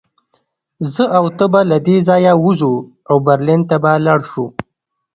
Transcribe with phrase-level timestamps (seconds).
[0.93, 2.73] زه او ته به له دې ځایه ووځو
[3.09, 4.45] او برلین ته به لاړ شو